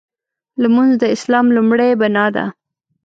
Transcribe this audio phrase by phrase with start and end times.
[0.61, 2.45] لمونځ د اسلام لومړۍ بناء ده.